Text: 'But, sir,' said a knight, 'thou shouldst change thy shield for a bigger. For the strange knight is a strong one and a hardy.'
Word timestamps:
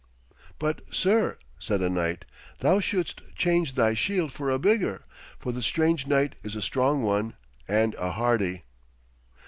'But, 0.57 0.81
sir,' 0.89 1.37
said 1.59 1.83
a 1.83 1.87
knight, 1.87 2.25
'thou 2.59 2.79
shouldst 2.79 3.21
change 3.35 3.75
thy 3.75 3.93
shield 3.93 4.31
for 4.33 4.49
a 4.49 4.57
bigger. 4.57 5.05
For 5.37 5.51
the 5.51 5.61
strange 5.61 6.07
knight 6.07 6.33
is 6.41 6.55
a 6.55 6.61
strong 6.63 7.03
one 7.03 7.35
and 7.67 7.93
a 7.99 8.09
hardy.' 8.13 8.63